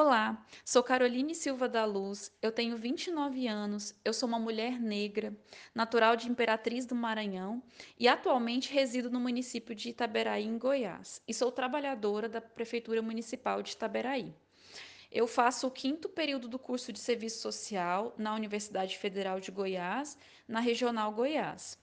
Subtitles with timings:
[0.00, 5.36] Olá, sou Caroline Silva da Luz, eu tenho 29 anos, eu sou uma mulher negra,
[5.74, 7.60] natural de Imperatriz do Maranhão
[7.98, 13.60] e atualmente resido no município de Itaberaí, em Goiás, e sou trabalhadora da Prefeitura Municipal
[13.60, 14.32] de Itaberaí.
[15.10, 20.16] Eu faço o quinto período do curso de Serviço Social na Universidade Federal de Goiás,
[20.46, 21.76] na Regional Goiás.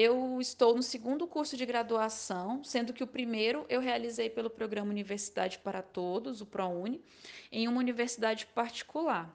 [0.00, 4.92] Eu estou no segundo curso de graduação, sendo que o primeiro eu realizei pelo programa
[4.92, 7.02] Universidade para Todos, o ProUni,
[7.50, 9.28] em uma universidade particular.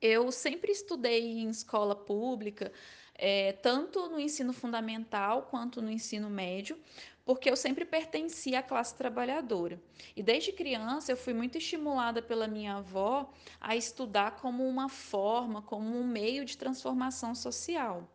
[0.00, 2.72] Eu sempre estudei em escola pública,
[3.14, 6.78] é, tanto no ensino fundamental quanto no ensino médio,
[7.22, 9.78] porque eu sempre pertencia à classe trabalhadora.
[10.16, 15.60] E desde criança eu fui muito estimulada pela minha avó a estudar como uma forma,
[15.60, 18.08] como um meio de transformação social.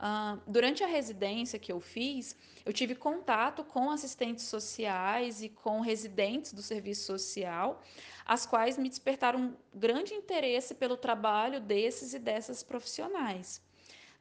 [0.00, 5.80] Uh, durante a residência que eu fiz, eu tive contato com assistentes sociais e com
[5.80, 7.82] residentes do serviço social,
[8.24, 13.60] as quais me despertaram um grande interesse pelo trabalho desses e dessas profissionais.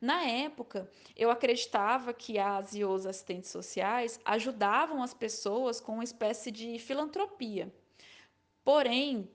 [0.02, 6.03] Na época, eu acreditava que as e os assistentes sociais ajudavam as pessoas com uma
[6.03, 7.73] espécie de filantropia.
[8.66, 9.30] Porém,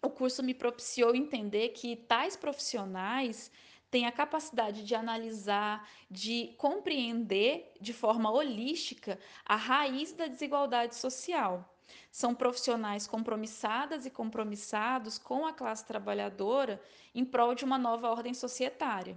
[0.00, 3.50] o curso me propiciou entender que tais profissionais
[3.92, 11.76] tem a capacidade de analisar, de compreender de forma holística a raiz da desigualdade social.
[12.10, 16.80] São profissionais compromissadas e compromissados com a classe trabalhadora
[17.14, 19.14] em prol de uma nova ordem societária.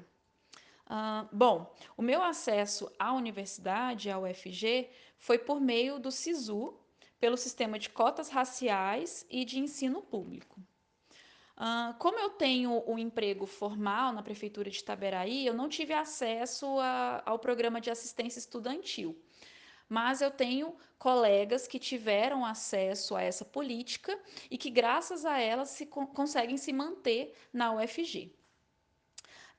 [0.87, 6.77] Uh, bom, o meu acesso à universidade, à UFG, foi por meio do SISU,
[7.17, 10.59] pelo sistema de cotas raciais e de ensino público.
[11.57, 15.93] Uh, como eu tenho o um emprego formal na Prefeitura de Itaberaí, eu não tive
[15.93, 19.17] acesso a, ao programa de assistência estudantil.
[19.87, 25.63] Mas eu tenho colegas que tiveram acesso a essa política e que, graças a ela,
[25.65, 28.33] se, conseguem se manter na UFG.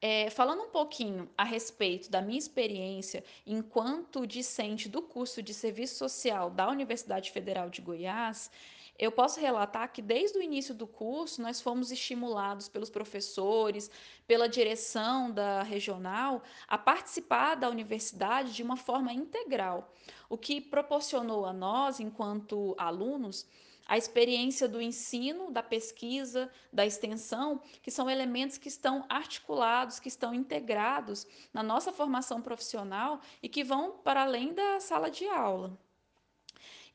[0.01, 5.97] É, falando um pouquinho a respeito da minha experiência enquanto discente do curso de Serviço
[5.97, 8.51] Social da Universidade Federal de Goiás,
[8.99, 13.91] eu posso relatar que desde o início do curso nós fomos estimulados pelos professores,
[14.27, 19.93] pela direção da regional, a participar da universidade de uma forma integral,
[20.29, 23.47] o que proporcionou a nós, enquanto alunos,
[23.87, 30.09] a experiência do ensino, da pesquisa, da extensão, que são elementos que estão articulados, que
[30.09, 35.79] estão integrados na nossa formação profissional e que vão para além da sala de aula.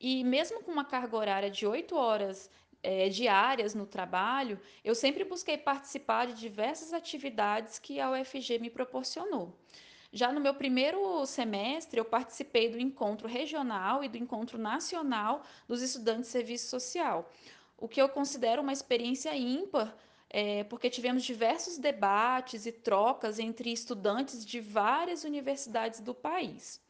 [0.03, 2.49] E mesmo com uma carga horária de oito horas
[2.81, 8.71] é, diárias no trabalho, eu sempre busquei participar de diversas atividades que a UFG me
[8.71, 9.55] proporcionou.
[10.11, 15.83] Já no meu primeiro semestre, eu participei do encontro regional e do encontro nacional dos
[15.83, 17.31] estudantes de serviço social,
[17.77, 19.95] o que eu considero uma experiência ímpar,
[20.31, 26.81] é, porque tivemos diversos debates e trocas entre estudantes de várias universidades do país.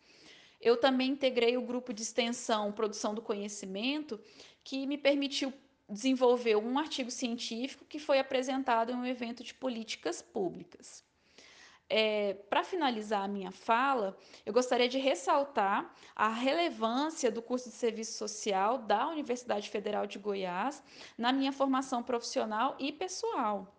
[0.61, 4.19] Eu também integrei o grupo de extensão Produção do Conhecimento,
[4.63, 5.51] que me permitiu
[5.89, 11.03] desenvolver um artigo científico que foi apresentado em um evento de políticas públicas.
[11.89, 17.75] É, Para finalizar a minha fala, eu gostaria de ressaltar a relevância do curso de
[17.75, 20.81] Serviço Social da Universidade Federal de Goiás
[21.17, 23.75] na minha formação profissional e pessoal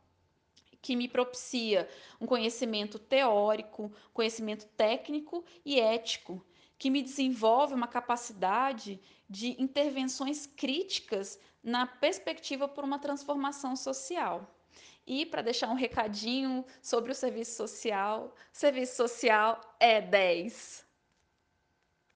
[0.83, 1.89] que me propicia
[2.21, 6.45] um conhecimento teórico, conhecimento técnico e ético,
[6.83, 9.01] que me desenvolve uma capacidade
[9.31, 14.53] de intervenções críticas na perspectiva por uma transformação social.
[15.07, 20.85] E para deixar um recadinho sobre o serviço social, serviço social é 10.